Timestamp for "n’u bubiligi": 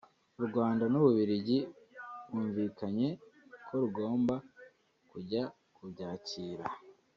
0.87-1.57